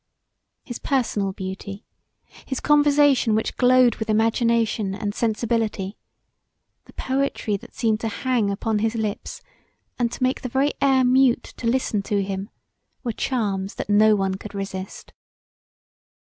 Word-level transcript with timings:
His 0.63 0.79
personal 0.79 1.31
beauty; 1.31 1.85
his 2.47 2.59
conversation 2.59 3.35
which 3.35 3.55
glowed 3.55 3.97
with 3.97 4.09
imagination 4.09 4.95
and 4.95 5.13
sensibility; 5.13 5.95
the 6.85 6.93
poetry 6.93 7.55
that 7.57 7.75
seemed 7.75 7.99
to 7.99 8.07
hang 8.07 8.49
upon 8.49 8.79
his 8.79 8.95
lips 8.95 9.43
and 9.99 10.11
to 10.11 10.23
make 10.23 10.41
the 10.41 10.49
very 10.49 10.71
air 10.81 11.03
mute 11.03 11.43
to 11.57 11.67
listen 11.67 12.01
to 12.01 12.23
him 12.23 12.49
were 13.03 13.13
charms 13.13 13.75
that 13.75 13.91
no 13.91 14.15
one 14.15 14.37
could 14.39 14.55
resist. 14.55 15.13